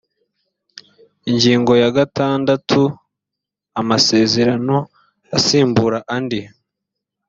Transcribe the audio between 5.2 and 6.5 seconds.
asimbura andi